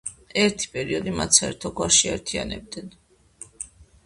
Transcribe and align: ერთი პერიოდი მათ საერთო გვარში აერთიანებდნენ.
ერთი 0.43 0.69
პერიოდი 0.77 1.13
მათ 1.19 1.37
საერთო 1.39 1.71
გვარში 1.81 2.09
აერთიანებდნენ. 2.15 2.91